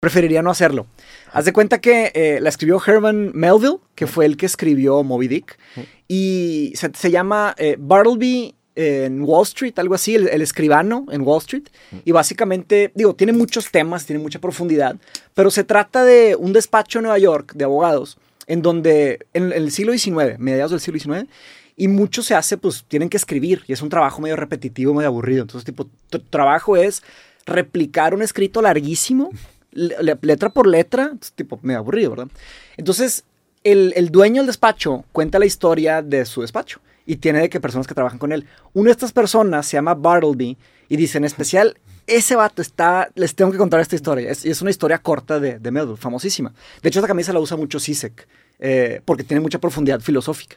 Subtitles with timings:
[0.00, 0.86] preferiría no hacerlo.
[1.32, 5.28] Haz de cuenta que eh, la escribió Herman Melville, que fue el que escribió Moby
[5.28, 5.58] Dick,
[6.06, 11.64] y se, llama eh, Bartleby en Wall Street, algo así, el, escribano en Wall Street.
[12.04, 14.96] Y básicamente, digo, tiene muchos temas, tiene mucha profundidad,
[15.34, 19.72] pero se trata de un despacho en Nueva York de abogados, en donde en, el
[19.72, 21.28] siglo XIX, mediados del siglo XIX,
[21.76, 25.08] y mucho se hace, pues tienen que escribir, y es un trabajo medio repetitivo, medio
[25.08, 25.42] aburrido.
[25.42, 27.02] Entonces, tipo, tu trabajo es
[27.46, 29.30] replicar un escrito larguísimo,
[29.72, 32.28] letra por letra, tipo, medio aburrido, ¿verdad?
[32.76, 33.24] Entonces,
[33.64, 37.60] el, el dueño del despacho cuenta la historia de su despacho y tiene de que
[37.60, 38.46] personas que trabajan con él.
[38.74, 40.56] Una de estas personas se llama Bartleby
[40.88, 41.76] y dice en especial,
[42.06, 44.30] ese vato está, les tengo que contar esta historia.
[44.30, 46.52] Es, es una historia corta de, de famosísima.
[46.82, 48.26] De hecho, esta camisa la usa mucho Sisek,
[48.58, 50.56] eh, porque tiene mucha profundidad filosófica.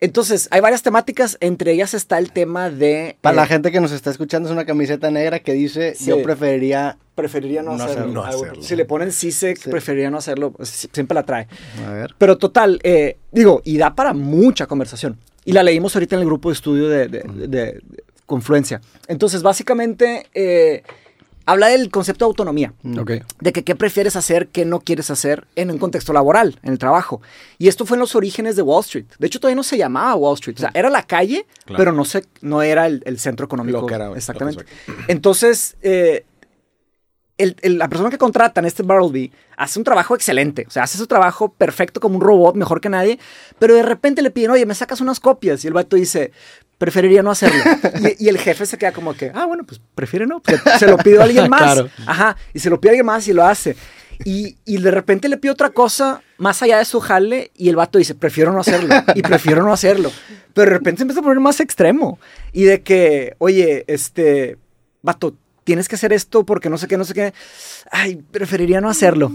[0.00, 3.16] Entonces, hay varias temáticas, entre ellas está el tema de...
[3.20, 6.22] Para la eh, gente que nos está escuchando, es una camiseta negra que dice, yo
[6.22, 6.98] preferiría...
[7.16, 8.24] Preferiría no, hacerlo.
[8.60, 11.48] Si le ponen CISEC, preferiría no hacerlo, siempre la trae.
[11.84, 12.14] A ver.
[12.16, 15.18] Pero total, eh, digo, y da para mucha conversación.
[15.44, 17.82] Y la leímos ahorita en el grupo de estudio de,
[18.24, 18.82] Confluencia.
[19.08, 20.82] Entonces, básicamente, eh,
[21.48, 22.74] habla del concepto de autonomía.
[22.82, 23.00] Mm.
[23.40, 26.78] De que qué prefieres hacer, qué no quieres hacer en un contexto laboral, en el
[26.78, 27.22] trabajo.
[27.56, 29.06] Y esto fue en los orígenes de Wall Street.
[29.18, 30.56] De hecho, todavía no se llamaba Wall Street.
[30.58, 33.80] O sea, era la calle, pero no, se, no era el, centro económico.
[33.80, 34.66] Lo que era, Exactamente.
[35.08, 36.26] Entonces, eh,
[37.62, 40.64] la persona que contratan, este Bartleby, hace un trabajo excelente.
[40.66, 43.18] O sea, hace su trabajo perfecto como un robot, mejor que nadie.
[43.58, 45.64] Pero de repente le piden, oye, me sacas unas copias.
[45.64, 46.32] Y el vato dice,
[46.78, 47.62] preferiría no hacerlo.
[48.18, 50.42] y, el jefe se queda como que, ah, bueno, pues prefiere no.
[50.78, 51.84] Se, lo pido a alguien más.
[52.06, 52.36] Ajá.
[52.52, 53.76] Y se lo pide a alguien más y lo hace.
[54.24, 57.76] Y, y, de repente le pide otra cosa más allá de su jale y el
[57.76, 58.94] vato dice, prefiero no hacerlo.
[59.14, 60.10] Y prefiero no hacerlo.
[60.54, 62.18] Pero de repente se empieza a poner más extremo.
[62.52, 64.58] Y de que, oye, este,
[65.02, 65.36] vato,
[65.68, 67.34] tienes que hacer esto porque no sé qué, no sé qué.
[67.90, 69.30] Ay, preferiría no hacerlo.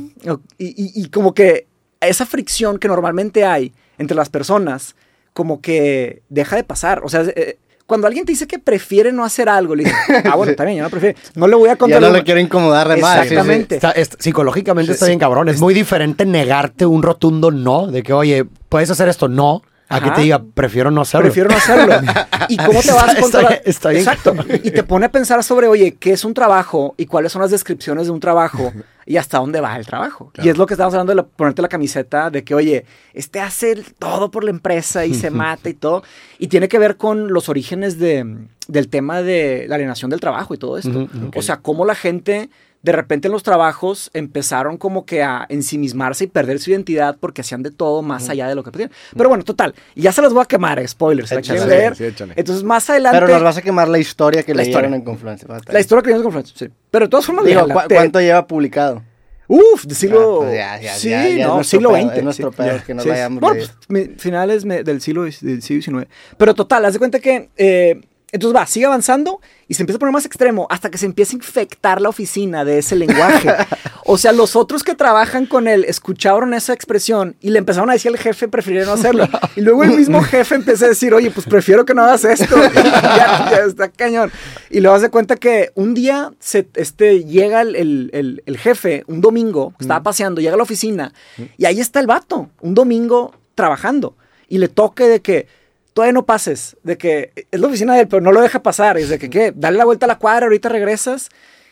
[0.57, 1.67] Y, como que
[2.01, 4.95] esa fricción que normalmente hay entre las personas,
[5.33, 7.03] como que deja de pasar.
[7.03, 10.35] O sea, eh, cuando alguien te dice que prefiere no hacer algo, le dices, ah,
[10.35, 11.19] bueno, también, yo no prefiero.
[11.35, 12.01] No le voy a contar.
[12.01, 13.27] Ya no le quiero incomodar de más.
[13.27, 13.79] Exactamente.
[14.17, 15.49] psicológicamente está bien cabrón.
[15.49, 20.01] Es muy diferente negarte un rotundo no, de que, oye, puedes hacer esto, no, a
[20.01, 21.25] que te diga, prefiero no hacerlo.
[21.25, 21.93] Prefiero no hacerlo.
[22.49, 23.61] ¿Y cómo te vas a contar?
[23.65, 24.35] Exacto.
[24.63, 26.95] Y te pone a pensar sobre, oye, ¿qué es un trabajo?
[26.97, 28.73] ¿Y cuáles son las descripciones de un trabajo?
[29.05, 30.31] ¿Y hasta dónde va el trabajo?
[30.41, 33.83] Y es lo que estamos hablando de ponerte la camiseta, de que, oye, este hace
[33.99, 36.03] todo por la empresa y se mata y todo.
[36.39, 40.53] Y tiene que ver con los orígenes de, del tema de la alienación del trabajo
[40.53, 41.07] y todo esto.
[41.35, 42.49] O sea, cómo la gente
[42.83, 47.41] de repente en los trabajos empezaron como que a ensimismarse y perder su identidad porque
[47.41, 48.91] hacían de todo más allá de lo que podían.
[49.15, 49.73] Pero bueno, total.
[49.95, 51.31] Y ya se los voy a quemar, spoilers.
[51.31, 53.19] Entonces, más adelante.
[53.19, 55.47] Pero nos vas a quemar la historia que leyeron en Confluencia.
[55.67, 56.73] La historia que leyeron en Confluencia, sí.
[56.91, 59.01] Pero de todas formas, Digo, ¿cuánto lleva publicado?
[59.47, 60.41] Uf, de siglo.
[60.41, 62.17] Ah, pues ya, ya, sí, ya, no, siglo XX.
[62.17, 63.39] Es nuestro pedo que nos vayamos.
[63.39, 66.07] Bueno, pues, finales del siglo, del siglo XIX.
[66.37, 67.49] Pero total, haz de cuenta que.
[67.55, 68.01] Eh,
[68.33, 71.33] entonces va, sigue avanzando y se empieza a poner más extremo hasta que se empieza
[71.33, 73.47] a infectar la oficina de ese lenguaje.
[74.05, 77.93] o sea, los otros que trabajan con él escucharon esa expresión y le empezaron a
[77.93, 79.29] decir al jefe, prefirieron no hacerlo.
[79.55, 82.55] Y luego el mismo jefe empezó a decir, oye, pues prefiero que no hagas esto.
[82.73, 84.31] ya, ya, está cañón.
[84.71, 88.09] Y luego de cuenta que un día se, este, llega el,
[88.45, 91.13] el, jefe, un domingo, estaba paseando, llega a la oficina
[91.57, 94.17] y ahí está el vato, un domingo trabajando.
[94.49, 95.47] Y le toque de que
[95.93, 98.97] todavía no pases, de que es la oficina de él, pero no lo deja pasar,
[98.97, 99.53] es de que, ¿qué?
[99.55, 101.29] Dale la vuelta a la cuadra, ahorita regresas.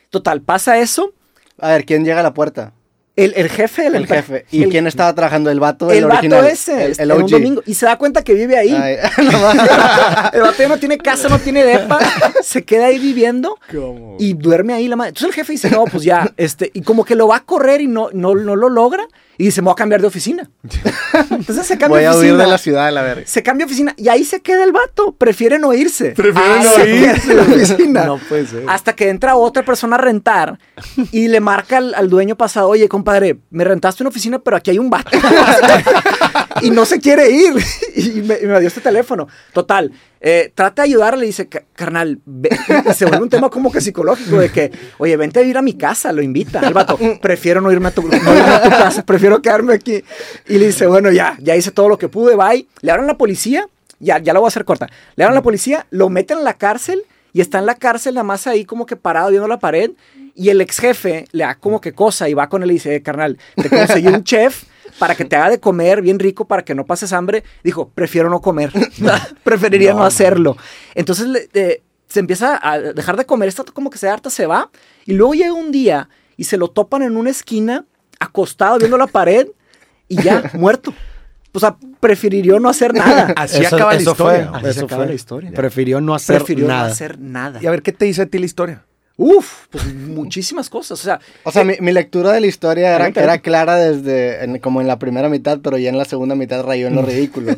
[0.10, 1.14] Total, pasa eso.
[1.58, 2.74] A ver, ¿quién llega a la puerta?
[3.16, 4.46] El, el jefe El jefe.
[4.52, 5.50] ¿Y quién estaba trabajando?
[5.50, 5.92] ¿El vato?
[5.92, 6.94] El, el vato ese.
[6.98, 7.62] El, un domingo.
[7.66, 8.72] Y se da cuenta que vive ahí.
[10.34, 12.00] el vato no tiene casa, no tiene depa.
[12.42, 13.58] se queda ahí viviendo.
[13.70, 14.16] ¿Cómo?
[14.20, 15.10] Y duerme ahí la madre.
[15.10, 16.32] Entonces el jefe dice, no, pues ya.
[16.38, 19.06] este Y como que lo va a correr y no, no, no lo logra.
[19.38, 20.50] Y dice, me voy a cambiar de oficina.
[21.32, 22.12] Entonces se cambia de oficina.
[22.12, 23.24] Voy a huir de la ciudad, la verga.
[23.26, 25.14] Se cambia de oficina y ahí se queda el vato.
[25.14, 26.12] Prefiere no irse.
[26.12, 27.34] Prefiere ah, no irse.
[27.34, 28.06] la oficina.
[28.06, 28.66] No puede ser.
[28.68, 30.60] Hasta que entra otra persona a rentar
[31.12, 34.78] y le marca al, dueño pasado, oye, compadre, me rentaste una oficina, pero aquí hay
[34.78, 35.10] un vato.
[36.62, 37.54] y no se quiere ir.
[37.96, 39.28] y me, me dio este teléfono.
[39.54, 42.22] Total, eh, trata de ayudarle y dice, carnal,
[42.94, 45.74] se vuelve un tema como que psicológico de que, oye, vente a ir a mi
[45.74, 46.60] casa, lo invita.
[46.60, 50.04] El vato, prefiero no irme a tu, casa, prefiero quedarme aquí.
[50.48, 52.68] Y le dice, bueno, ya, ya hice todo lo que pude, bye.
[52.82, 53.68] Le abren la policía,
[54.00, 54.90] ya, ya lo voy a hacer corta.
[55.16, 58.24] Le abren la policía, lo meten en la cárcel y está en la cárcel nada
[58.24, 59.92] más ahí como que parado viendo la pared.
[60.36, 63.02] Y el ex jefe le da como que cosa y va con él y dice,
[63.02, 64.64] carnal, te conseguí un chef
[65.00, 68.30] para que te haga de comer bien rico, para que no pases hambre, dijo, prefiero
[68.30, 68.72] no comer,
[69.44, 70.58] preferiría no, hacerlo.
[70.96, 71.50] Entonces
[72.08, 74.70] se empieza a dejar de comer, está como que se harta, se va,
[75.06, 77.86] y luego llega un día y se lo topan en una esquina,
[78.20, 79.48] acostado, viendo la pared
[80.08, 80.94] y ya, muerto.
[81.54, 83.34] O sea, prefirió no hacer nada.
[83.38, 84.52] Así acaba la historia.
[84.54, 85.52] Así acaba la historia.
[85.52, 86.88] Prefirió no hacer prefirió nada.
[86.88, 87.60] no hacer nada.
[87.62, 88.86] Y a ver, ¿qué te dice a ti la historia?
[89.24, 91.00] Uf, pues muchísimas cosas.
[91.00, 94.58] O sea, o sea mi, mi, lectura de la historia era, era clara desde en,
[94.58, 97.56] como en la primera mitad, pero ya en la segunda mitad rayó en lo ridículo.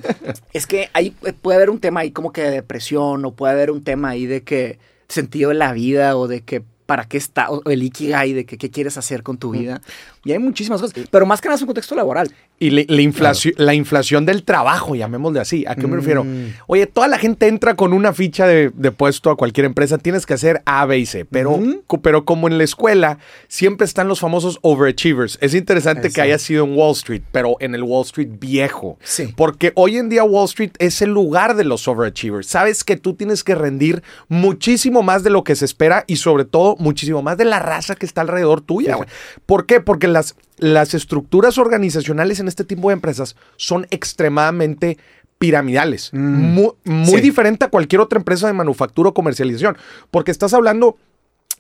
[0.52, 1.12] es que ahí
[1.42, 4.26] puede haber un tema ahí como que de depresión, o puede haber un tema ahí
[4.26, 4.78] de que
[5.08, 8.58] sentido de la vida, o de que para qué está, o el ikigai, de que
[8.58, 9.82] qué quieres hacer con tu vida.
[10.26, 12.34] Y hay muchísimas cosas, pero más que nada es un contexto laboral.
[12.58, 15.66] Y la, la inflación, la inflación del trabajo, llamémosle así.
[15.68, 16.24] ¿A qué me refiero?
[16.24, 16.54] Mm.
[16.68, 20.26] Oye, toda la gente entra con una ficha de, de, puesto a cualquier empresa, tienes
[20.26, 21.26] que hacer A, B y C.
[21.26, 21.60] Pero,
[22.02, 23.18] pero como en la escuela,
[23.50, 25.38] siempre están los famosos overachievers.
[25.42, 28.98] Es interesante que haya sido en Wall Street, pero en el Wall Street viejo.
[29.04, 29.34] Sí.
[29.36, 32.48] Porque hoy en día Wall Street es el lugar de los overachievers.
[32.48, 36.46] Sabes que tú tienes que rendir muchísimo más de lo que se espera y sobre
[36.46, 38.98] todo muchísimo más de la raza que está alrededor tuya.
[39.46, 39.82] ¿Por qué?
[39.82, 44.98] Porque las, las estructuras organizacionales en este tipo de empresas son extremadamente
[45.38, 46.14] piramidales.
[46.14, 47.22] Muy, muy Sí.
[47.22, 49.76] diferente a cualquier otra empresa de manufactura o comercialización.
[50.12, 50.98] Porque estás hablando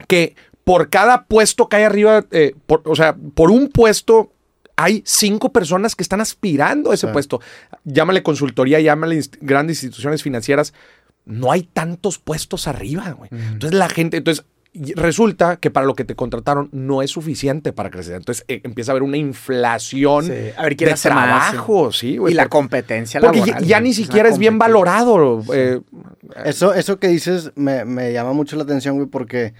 [0.07, 4.31] que por cada puesto que hay arriba, eh, por- o sea, por un puesto
[4.75, 7.41] hay cinco personas que están aspirando a ese puesto.
[7.83, 10.73] Llámale consultoría, llámale inst- grandes instituciones financieras.
[11.25, 13.29] No hay tantos puestos arriba, güey.
[13.31, 14.45] Entonces la gente, entonces
[14.95, 18.15] resulta que para lo que te contrataron no es suficiente para crecer.
[18.15, 20.33] Entonces eh, empieza a haber una inflación Sí.
[20.57, 22.33] A ver quién de más, trabajo, sí, güey.
[22.33, 23.65] y la competencia porque ya, laboral.
[23.65, 25.43] ya ni siquiera es bien valorado.
[25.53, 25.79] eh,
[26.45, 29.53] Eso, eso que dices me, me llama mucho la atención, güey, porque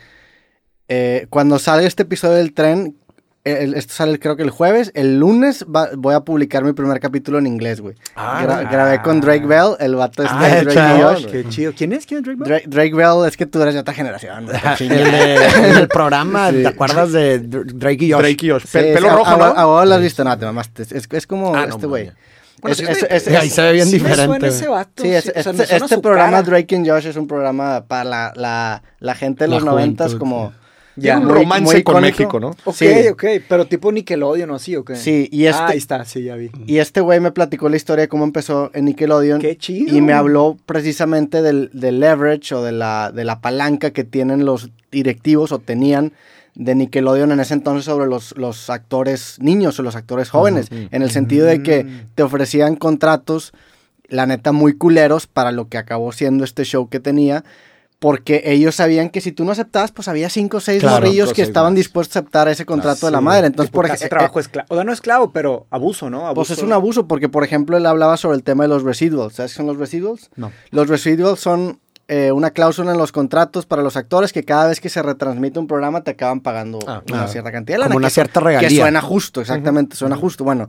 [0.87, 2.97] eh, cuando salga este episodio del tren,
[3.43, 6.99] el- esto sale creo que el jueves, el lunes va- voy a publicar mi primer
[6.99, 7.95] capítulo en inglés, güey.
[8.15, 10.97] Ah, Gra- grabé con Drake Bell, el vato este Ah, de Drake chao.
[10.97, 11.25] y Josh.
[11.25, 11.73] Qué chido.
[11.75, 12.05] ¿Quién es?
[12.05, 12.47] ¿Quién es Drake Bell?
[12.49, 14.45] Drake, Drake Bell, es que tú eres de otra generación.
[14.45, 16.61] güey, el, el programa, Sí.
[16.61, 18.21] ¿te acuerdas de Dr- Drake y Josh?
[18.21, 18.63] Drake y Josh.
[18.63, 19.43] Sí, Pe- sí, pelo a- rojo, a- ¿no?
[19.45, 20.83] A vos lo has visto, no, te mamaste.
[20.83, 22.05] Es, es como Ah, no, este güey.
[22.05, 22.19] mames.
[22.61, 24.25] Bueno, Es- sí, es- sí, es- Sí, ahí se ve bien Sí me diferente.
[24.25, 25.03] suena ese vato.
[25.03, 26.43] Sí, es- sí, o sea, este, me suena este su programa cara.
[26.43, 30.15] Drake and Josh es un programa para la, la, la gente de La los noventas
[30.15, 30.53] como...
[30.95, 32.01] Ya, un muy- romance muy con.
[32.01, 32.49] México, ¿no?
[32.65, 32.87] Ok, Sí.
[33.11, 34.95] ok, pero tipo Nickelodeon o así, ¿o qué?
[34.95, 36.51] Sí, y este- Ah, ahí está, sí, ya vi.
[36.67, 39.39] Y este güey me platicó la historia de cómo empezó en Nickelodeon.
[39.41, 39.95] Qué chido.
[39.95, 44.45] Y me habló precisamente del, del leverage o de la, de la palanca que tienen
[44.45, 46.13] los directivos o tenían
[46.55, 50.67] de Nickelodeon en ese entonces sobre los, los actores niños o los actores jóvenes.
[50.69, 52.01] En el sentido de que Mm.
[52.13, 53.53] te ofrecían contratos,
[54.07, 57.43] la neta, muy culeros para lo que acabó siendo este show que tenía.
[58.03, 61.31] Porque ellos sabían que si tú no aceptabas, pues había cinco o seis Claro, morrillos
[61.31, 61.77] que estaban más.
[61.77, 63.47] dispuestos a aceptar ese contrato de la Sí, madre.
[63.47, 64.67] Entonces, por ejemplo, trabajo esclavo.
[64.69, 66.27] O sea, no esclavo, pero abuso, ¿no?
[66.27, 66.33] Abuso.
[66.35, 69.35] pues es un abuso, porque por ejemplo él hablaba sobre el tema de los residuals.
[69.35, 70.29] ¿Sabes qué son los residuals?
[70.35, 70.51] No.
[70.71, 71.79] Los residuals son
[72.15, 75.57] eh, una cláusula en los contratos para los actores que cada vez que se retransmite
[75.57, 77.27] un programa te acaban pagando Ah, una claro.
[77.29, 77.75] cierta cantidad.
[77.75, 78.69] de lana, Como una que- cierta regalía.
[78.69, 80.43] Que suena justo, exactamente, suena justo.
[80.43, 80.67] Bueno,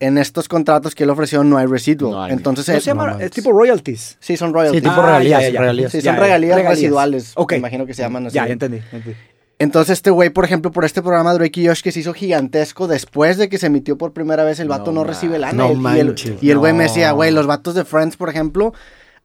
[0.00, 2.12] en estos contratos que él ofreció no hay residual.
[2.12, 2.32] No hay.
[2.32, 3.10] Entonces, ¿Cómo eh, se llama?
[3.12, 4.16] no es tipo royalties.
[4.20, 4.82] sí, son royalties.
[4.82, 5.60] Sí, tipo Ah, regalías, ya, ya, ya.
[5.60, 5.92] regalías.
[5.92, 6.78] Sí, son ya, regalías, regalías.
[6.80, 7.32] residuales.
[7.36, 7.52] Ok.
[7.52, 8.34] Me imagino que se llaman así.
[8.34, 9.16] Ya, ya entendí, entendí.
[9.58, 12.88] Entonces este güey, por ejemplo, por este programa Drake y Josh que se hizo gigantesco
[12.88, 15.52] después de que se emitió por primera vez, el vato no, No recibe lana.
[15.52, 17.14] No Y el- y el- manches, y el güey me decía, no.
[17.16, 18.74] güey, los vatos de Friends, por ejemplo,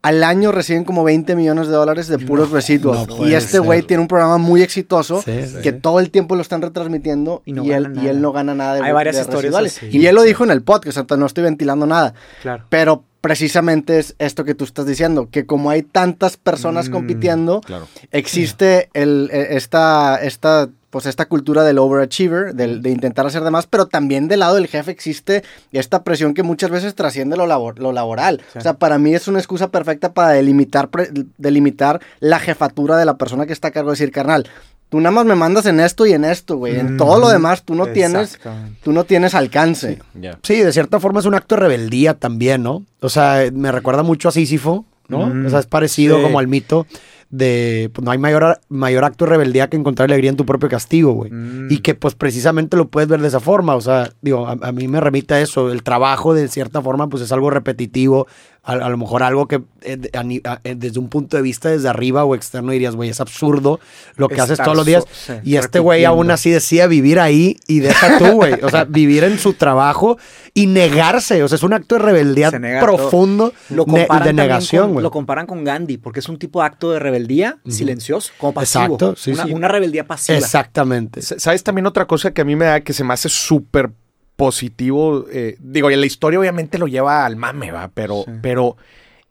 [0.02, 3.08] al año reciben como 20 millones de dólares de puros residuos.
[3.08, 5.58] no y este güey tiene un programa muy exitoso Sí, sí.
[5.62, 8.20] que todo el tiempo lo están retransmitiendo y, él, gana y él nada.
[8.20, 9.84] no gana nada de, Hay varias de historias.
[9.84, 12.14] Y él lo dijo en el podcast, o sea, no estoy ventilando nada.
[12.42, 12.66] Claro.
[12.70, 17.60] Pero precisamente es esto que tú estás diciendo, que como hay tantas personas Mm, compitiendo,
[17.60, 17.86] Claro.
[18.12, 23.52] existe el, eh, esta, esta, pues esta cultura del overachiever, del, de intentar hacer de
[23.52, 25.44] más, pero también del lado del jefe existe
[25.74, 28.42] esta presión que muchas veces trasciende lo, labor- lo laboral.
[28.54, 28.60] Sí.
[28.60, 33.04] O sea, para mí es una excusa perfecta para delimitar, pre- delimitar la jefatura de
[33.04, 34.48] la persona que está a cargo de decir, carnal,
[34.90, 36.80] tú nada más me mandas en esto y en esto, güey.
[36.80, 38.40] En todo lo demás tú no tienes,
[38.84, 40.00] tú no tienes alcance.
[40.44, 42.84] Sí, de cierta forma es un acto de rebeldía también, ¿no?
[43.02, 45.28] O sea, me recuerda mucho a Sísifo, ¿no?
[45.28, 46.24] Mm, o sea, es parecido sí.
[46.24, 46.88] como al mito
[47.30, 50.70] de, pues no hay mayor, mayor acto de rebeldía que encontrar alegría en tu propio
[50.70, 51.32] castigo, güey.
[51.32, 51.68] Mm.
[51.70, 54.72] Y que pues precisamente lo puedes ver de esa forma, o sea, digo, a, a
[54.72, 58.28] mí me remite a eso, el trabajo de cierta forma pues es algo repetitivo,
[58.70, 61.88] a, a lo mejor algo que eh, a eh, desde un punto de vista desde
[61.88, 63.80] arriba o externo dirías, güey, es absurdo
[64.18, 65.04] lo que haces todos los días.
[65.04, 68.70] so- sí, y este güey aún así decía vivir ahí y deja tú, güey, o
[68.70, 70.18] sea, vivir en su trabajo
[70.54, 75.04] y negarse, o sea, es un acto de rebeldía profundo Lo ne- de negación, güey.
[75.04, 78.84] Lo comparan con Gandhi, porque es un tipo de acto de rebeldía silencioso, como pasivo.
[78.84, 79.54] Exacto, sí, una, sí.
[79.54, 80.38] una rebeldía pasiva.
[80.38, 81.22] Exactamente.
[81.22, 83.92] S- ¿Sabes también otra cosa que a mí me da que se me hace súper
[84.38, 85.26] positivo?
[85.30, 88.78] Eh, digo, y la historia obviamente lo lleva al mame, va, pero, pero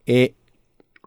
[0.05, 0.35] eh,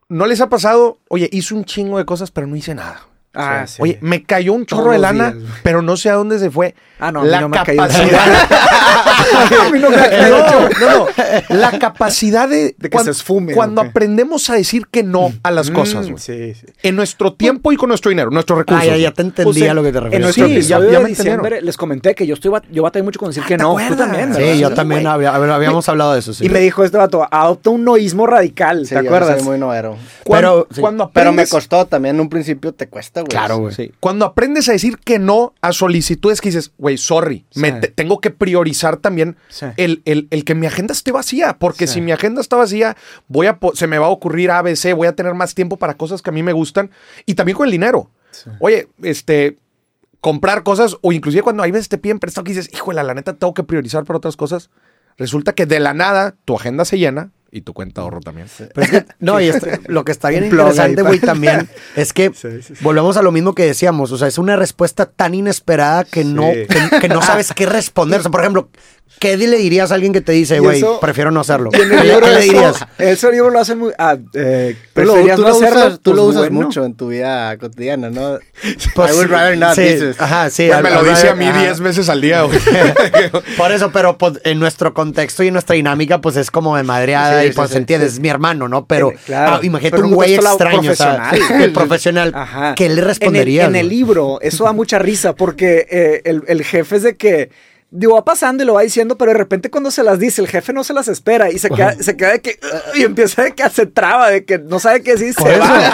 [0.08, 0.98] ¿no les ha pasado?
[1.10, 3.06] Oye, hice un chingo de cosas, pero no hice nada.
[3.36, 3.80] Ah, sí.
[3.82, 6.74] Oye, me cayó un chorro de lana, pero no sé a dónde se fue.
[7.00, 7.90] Ah, no, la no capacidad.
[9.62, 11.08] a mí no me no, no,
[11.50, 13.54] La capacidad de, de que se esfume.
[13.54, 16.66] Cuando aprendemos a decir que no a las mm, cosas, sí, sí.
[16.84, 18.84] En nuestro tiempo y con nuestro dinero, nuestros recursos.
[18.84, 20.16] Ah, ya, ya te entendía lo que te refieres.
[20.16, 23.30] En nuestro episodio ya, de diciembre les comenté que yo estoy yo batallé mucho con
[23.30, 23.76] decir que no.
[23.88, 26.32] Tú también, Sí, yo también habíamos hablado de eso.
[26.42, 29.40] Y me dijo este vato, adopta un noísmo radical, ¿te acuerdas?
[29.40, 29.98] Soy muy noero.
[30.30, 33.30] Pero, cuando pero me costó también en un principio te cuesta, güey.
[33.30, 33.92] Claro, güey.
[34.00, 38.30] Cuando aprendes a decir que no a solicitudes que dices, güey, sorry, me tengo que
[38.30, 39.09] priorizar también
[39.78, 42.96] el, el, que mi agenda esté vacía, porque si mi agenda está vacía,
[43.28, 46.22] voy a, se me va a ocurrir ABC, voy a tener más tiempo para cosas
[46.22, 46.92] que a mí me gustan
[47.26, 48.10] y también con el dinero.
[48.60, 49.58] Oye, este,
[50.22, 53.34] comprar cosas o inclusive cuando hay veces te piden prestado que dices, híjole, la neta
[53.34, 54.70] tengo que priorizar para otras cosas.
[55.18, 58.48] Resulta que de la nada tu agenda se llena y tu cuenta de ahorro también.
[59.20, 59.52] no, y
[59.88, 62.32] lo que está bien interesante, güey, también es que
[62.82, 64.12] volvemos a lo mismo que decíamos.
[64.12, 66.52] O sea, es una respuesta tan inesperada que no,
[67.02, 68.20] que, no sabes qué responder.
[68.20, 68.70] O sea, por ejemplo,
[69.20, 71.72] ¿Qué le dirías a alguien que te dice, güey, prefiero no hacerlo?
[71.72, 72.86] ¿Qué, le dirías?
[72.98, 73.92] Ese libro lo hace muy...
[73.98, 78.40] Ah, eh, tú lo, usas, tú lo pues usas mucho en tu vida cotidiana, ¿no?
[78.96, 80.70] Pues, I would rather not, sí, Ajá, sí.
[80.82, 82.60] me lo dice a mí 10 veces al día, güey.
[83.58, 86.84] Por eso, pero pues, en nuestro contexto y en nuestra dinámica, pues es como de
[86.84, 88.86] madreada y pues entiendes, es mi hermano, ¿no?
[88.86, 91.32] Pero ah, imagínate un güey extraño, profesional.
[91.32, 92.32] O sea, el profesional.
[92.36, 92.76] Ajá.
[92.76, 93.68] ¿Qué le responderías?
[93.68, 97.04] En el, en el, libro, eso da mucha risa porque eh, el, el jefe es
[97.04, 97.50] de que
[97.92, 100.48] digo, va pasando y lo va diciendo, pero de repente cuando se las dice, el
[100.48, 102.60] jefe no se las espera y se queda, se queda de que,
[102.96, 105.94] y empieza de que se traba, de que no sabe qué decir, se va.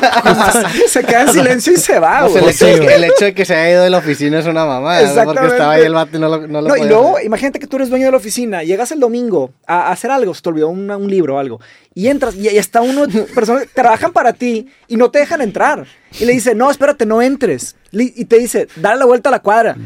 [0.88, 2.28] se queda en silencio y se va.
[2.28, 5.74] el, hecho de que, se haya ido de la oficina es una mamá, porque estaba
[5.74, 7.90] ahí el vato y no lo, no lo No, y luego, imagínate que tú eres
[7.90, 11.10] dueño de la oficina, llegas el domingo a, hacer algo, se te olvidó un, un
[11.10, 11.62] libro o algo,
[11.94, 15.86] y entras y, está uno, personas que trabajan para ti y no te dejan entrar.
[16.20, 17.76] Y le dice, no, espérate, no entres.
[17.92, 19.78] Y te dice, dale la vuelta a la cuadra.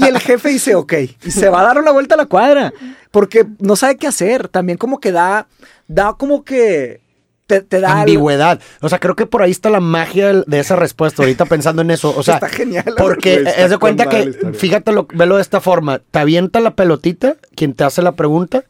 [0.00, 0.92] Y el jefe dice, ok.
[1.24, 2.72] Y se va a dar una vuelta a la cuadra.
[3.10, 4.48] Porque no sabe qué hacer.
[4.48, 5.46] También como que da,
[5.86, 7.00] da como que
[7.46, 8.60] te, da ambigüedad.
[8.80, 11.22] O sea, creo que por ahí está la magia de esa respuesta.
[11.22, 12.14] Ahorita pensando en eso.
[12.16, 12.94] O sea, está genial.
[12.96, 16.00] Porque es de cuenta que, fíjate, lo, velo de esta forma.
[16.10, 18.64] Te avienta la pelotita, quien te hace la pregunta,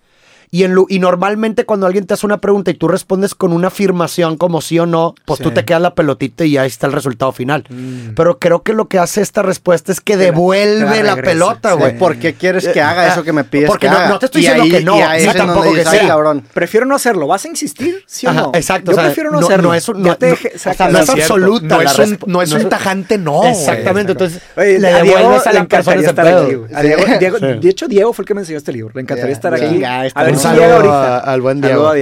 [0.50, 4.36] y, y normalmente cuando alguien te hace una pregunta y tú respondes con una afirmación
[4.36, 7.32] como sí o no, pues tú te quedas la pelotita y ahí está el resultado
[7.32, 7.64] final.
[7.68, 8.14] Mm.
[8.14, 11.96] Pero creo que lo que hace esta respuesta es que devuelve la, pelota, güey.
[11.96, 14.64] ¿Por qué quieres que haga eso que me pides Porque que no, te estoy diciendo
[14.64, 15.98] que no, y tampoco que sí.
[16.06, 16.44] cabrón.
[16.52, 17.26] Prefiero no hacerlo.
[17.26, 18.02] ¿Vas a insistir?
[18.06, 18.52] ¿Sí o no?
[18.54, 18.92] exacto.
[18.92, 19.68] Yo prefiero no, hacerlo.
[19.68, 21.76] No es, no, es absoluta.
[21.76, 23.44] No es, un, no es un tajante no.
[23.44, 24.12] Exactamente.
[24.12, 26.66] Entonces, le devuelves a la persona ese pedo.
[26.66, 28.92] De hecho, Diego fue el que me enseñó este libro.
[28.94, 29.82] Le encantaría estar aquí.
[29.84, 31.92] A ver llega ahorita al buen Diego.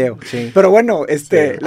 [0.55, 1.59] Pero bueno, este.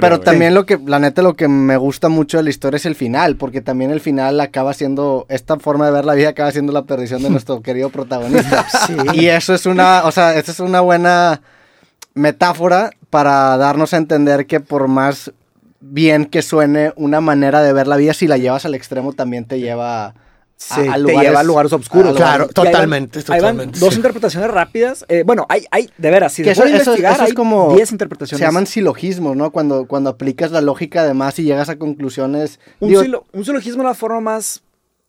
[0.00, 2.86] pero, también lo que, la neta, lo que me gusta mucho de la historia es
[2.86, 6.50] el final, porque también el final acaba siendo, esta forma de ver la vida acaba
[6.52, 8.66] siendo la perdición de nuestro querido protagonista.
[9.14, 11.40] Y eso es una, o sea, esa es una buena
[12.14, 15.32] metáfora para darnos a entender que por más
[15.80, 19.44] bien que suene una manera de ver la vida, si la llevas al extremo también
[19.44, 20.14] te lleva
[20.62, 22.16] Sí, a, lugares, te lleva a lugares oscuros.
[22.16, 23.20] claro, totalmente.
[23.28, 23.40] Hay
[23.78, 25.04] dos interpretaciones rápidas.
[25.08, 28.38] Eh, bueno, hay, hay, de veras, si eso, investigar, es como 10 interpretaciones.
[28.38, 29.50] Se llaman silogismos, ¿no?
[29.50, 32.60] Cuando, cuando aplicas la lógica además y llegas a conclusiones.
[32.80, 32.90] Un,
[33.44, 34.62] silogismo es la forma más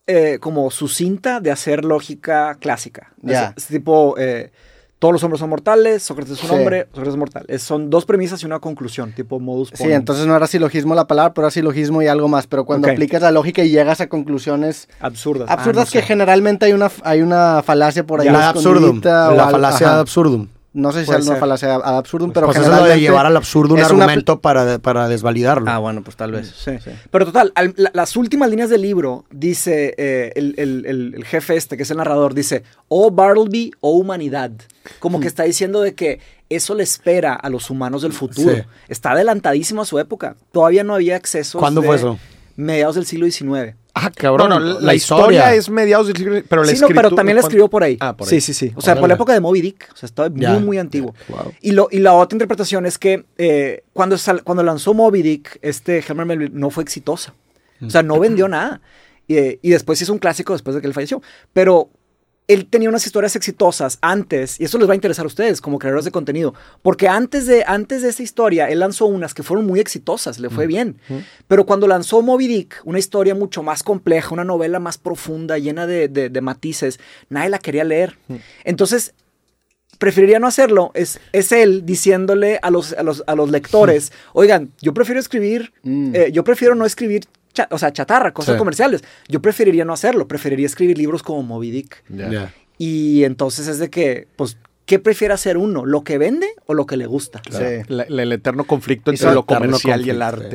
[0.06, 3.12] eh, como sucinta de hacer lógica clásica.
[3.22, 3.54] Ya.
[3.56, 4.16] Es, tipo.
[4.18, 4.50] Eh,
[4.98, 7.46] todos los hombres son mortales, Sócrates es un hombre, Sócrates es mortal.
[7.58, 9.88] son dos premisas y una conclusión, tipo modus ponens.
[9.88, 12.46] Sí, entonces no era silogismo la palabra, pero era silogismo y algo más.
[12.46, 15.50] Pero cuando aplicas la lógica y llegas a conclusiones absurdas.
[15.50, 18.28] Absurdas ah, que generalmente hay una, hay una falacia por ahí.
[18.28, 19.00] La absurdum.
[19.02, 20.48] La falacia absurdum.
[20.74, 23.74] No sé si es una falacia ad absurdum, pero pues eso de llevar al absurdo
[23.74, 25.70] un argumento para, para desvalidarlo.
[25.70, 26.52] Ah, bueno, pues tal vez.
[26.52, 26.72] Sí.
[27.12, 27.52] Pero total,
[27.92, 31.98] las últimas líneas del libro, dice eh, el, el, el, jefe este, que es el
[31.98, 34.50] narrador, dice, oh Bartleby, oh humanidad.
[34.98, 36.18] Como que está diciendo de que
[36.50, 38.64] eso le espera a los humanos del futuro.
[38.88, 40.34] Está adelantadísimo a su época.
[40.50, 41.60] Todavía no había acceso.
[41.60, 42.18] ¿Cuándo fue eso?
[42.56, 43.76] Mediados del siglo XIX.
[44.04, 44.84] Ah, cabrón.
[44.84, 45.54] la, historia.
[45.54, 47.96] es mediados del siglo pero Sí, no, pero también la escribió por ahí.
[48.00, 48.40] Ah, por ahí.
[48.40, 48.72] Sí, sí, sí.
[48.76, 49.88] O sea, por la época de Moby Dick.
[49.92, 51.14] O sea, estaba muy, muy antiguo.
[51.60, 55.98] Y, lo, y la otra interpretación es que eh, cuando, cuando lanzó Moby Dick, este
[55.98, 57.34] Herman Melville no fue exitosa.
[57.80, 58.80] O sea, no vendió nada.
[59.26, 61.22] Y, y después hizo un clásico después de que él falleció.
[61.52, 61.90] Pero
[62.46, 65.78] él tenía unas historias exitosas antes, y eso les va a interesar a ustedes como
[65.78, 69.66] creadores de contenido, porque antes de, antes de esa historia, él lanzó unas que fueron
[69.66, 70.98] muy exitosas, le fue bien.
[71.48, 75.86] Pero cuando lanzó Moby Dick, una historia mucho más compleja, una novela más profunda, llena
[75.86, 78.18] de, matices, nadie la quería leer.
[78.64, 79.14] Entonces,
[79.98, 80.90] preferiría no hacerlo.
[80.94, 86.14] Es, es él diciéndole a los, a los, lectores, oigan, yo prefiero escribir, mm.
[86.14, 87.24] eh, yo prefiero no escribir
[87.70, 89.02] o sea, chatarra, cosas comerciales.
[89.28, 92.04] Yo preferiría no hacerlo, preferiría escribir libros como Moby Dick.
[92.78, 95.86] Y entonces es de que, pues, ¿qué prefiere hacer uno?
[95.86, 97.40] ¿Lo que vende o lo que le gusta?
[97.50, 97.62] Sí.
[97.88, 100.50] el eterno conflicto entre lo comercial y el arte.